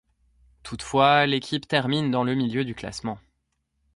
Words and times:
Toutefois, 0.63 1.27
l’équipe 1.27 1.67
termine 1.67 2.09
dans 2.09 2.23
le 2.23 2.33
milieu 2.33 2.65
du 2.65 2.73
classement. 2.73 3.19